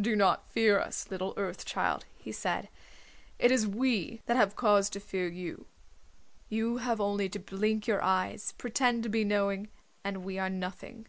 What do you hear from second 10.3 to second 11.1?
are nothing.